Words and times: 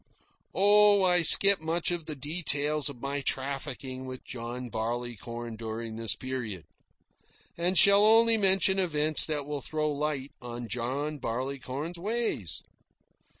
Oh, 0.55 1.03
I 1.03 1.21
skip 1.21 1.61
much 1.61 1.91
of 1.91 2.05
the 2.07 2.15
details 2.15 2.89
of 2.89 2.99
my 3.03 3.21
trafficking 3.21 4.07
with 4.07 4.23
John 4.23 4.67
Barleycorn 4.67 5.57
during 5.57 5.95
this 5.95 6.15
period, 6.15 6.65
and 7.55 7.77
shall 7.77 8.03
only 8.03 8.35
mention 8.35 8.79
events 8.79 9.23
that 9.27 9.45
will 9.45 9.61
throw 9.61 9.91
light 9.91 10.31
on 10.41 10.67
John 10.67 11.19
Barleycorn's 11.19 11.99
ways. 11.99 12.63